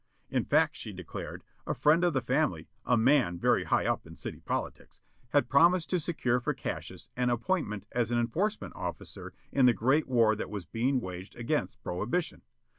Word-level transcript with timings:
In 0.31 0.45
fact, 0.45 0.75
she 0.77 0.91
declared, 0.93 1.43
a 1.67 1.75
friend 1.75 2.03
of 2.03 2.13
the 2.13 2.23
family, 2.23 2.67
a 2.85 2.97
man 2.97 3.37
very 3.37 3.65
high 3.65 3.85
up 3.85 4.07
in 4.07 4.15
city 4.15 4.39
politics, 4.39 4.99
had 5.29 5.47
promised 5.47 5.91
to 5.91 5.99
secure 5.99 6.39
for 6.39 6.55
Cassius 6.55 7.09
an 7.15 7.29
appointment 7.29 7.85
as 7.91 8.09
an 8.09 8.17
enforcement 8.17 8.75
officer 8.75 9.31
in 9.51 9.67
the 9.67 9.73
great 9.73 10.07
war 10.07 10.35
that 10.35 10.49
was 10.49 10.65
being 10.65 11.01
waged 11.01 11.35
against 11.35 11.83
prohibition. 11.83 12.41